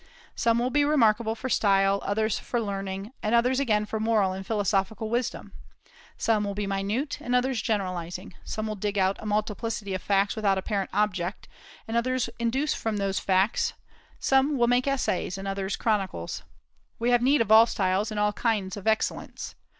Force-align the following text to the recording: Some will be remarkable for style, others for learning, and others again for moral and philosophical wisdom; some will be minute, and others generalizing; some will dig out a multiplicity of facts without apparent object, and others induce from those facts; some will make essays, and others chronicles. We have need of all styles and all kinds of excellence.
Some 0.35 0.57
will 0.57 0.71
be 0.71 0.83
remarkable 0.83 1.35
for 1.35 1.47
style, 1.47 2.01
others 2.03 2.39
for 2.39 2.59
learning, 2.59 3.11
and 3.21 3.35
others 3.35 3.59
again 3.59 3.85
for 3.85 3.99
moral 3.99 4.33
and 4.33 4.43
philosophical 4.43 5.11
wisdom; 5.11 5.53
some 6.17 6.43
will 6.43 6.55
be 6.55 6.65
minute, 6.65 7.19
and 7.21 7.35
others 7.35 7.61
generalizing; 7.61 8.33
some 8.43 8.65
will 8.65 8.73
dig 8.75 8.97
out 8.97 9.17
a 9.19 9.27
multiplicity 9.27 9.93
of 9.93 10.01
facts 10.01 10.35
without 10.35 10.57
apparent 10.57 10.89
object, 10.91 11.47
and 11.87 11.95
others 11.95 12.31
induce 12.39 12.73
from 12.73 12.97
those 12.97 13.19
facts; 13.19 13.73
some 14.17 14.57
will 14.57 14.65
make 14.67 14.87
essays, 14.87 15.37
and 15.37 15.47
others 15.47 15.75
chronicles. 15.75 16.41
We 16.97 17.11
have 17.11 17.21
need 17.21 17.39
of 17.41 17.51
all 17.51 17.67
styles 17.67 18.09
and 18.09 18.19
all 18.19 18.33
kinds 18.33 18.75
of 18.77 18.87
excellence. 18.87 19.53